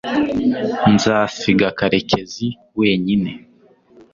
nzasiga 0.93 1.67
karekezi 1.77 2.47
wenyine 2.79 3.31